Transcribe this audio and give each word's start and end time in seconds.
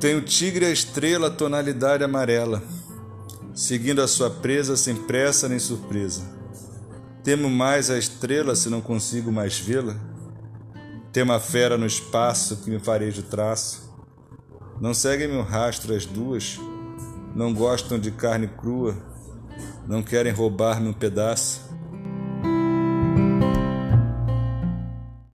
Tem 0.00 0.16
o 0.16 0.22
tigre 0.22 0.64
a 0.64 0.70
estrela, 0.70 1.30
tonalidade 1.30 2.02
amarela, 2.02 2.62
seguindo 3.54 4.00
a 4.00 4.08
sua 4.08 4.30
presa 4.30 4.74
sem 4.74 4.96
pressa 4.96 5.46
nem 5.46 5.58
surpresa. 5.58 6.22
Temo 7.22 7.50
mais 7.50 7.90
a 7.90 7.98
estrela 7.98 8.56
se 8.56 8.70
não 8.70 8.80
consigo 8.80 9.30
mais 9.30 9.58
vê-la. 9.58 9.94
Temo 11.12 11.34
a 11.34 11.38
fera 11.38 11.76
no 11.76 11.84
espaço 11.84 12.56
que 12.64 12.70
me 12.70 12.78
fareja 12.78 13.20
o 13.20 13.24
traço. 13.24 13.92
Não 14.80 14.94
seguem 14.94 15.28
meu 15.28 15.42
rastro 15.42 15.94
as 15.94 16.06
duas, 16.06 16.58
não 17.36 17.52
gostam 17.52 17.98
de 17.98 18.10
carne 18.10 18.48
crua, 18.48 18.96
não 19.86 20.02
querem 20.02 20.32
roubar-me 20.32 20.88
um 20.88 20.94
pedaço. 20.94 21.60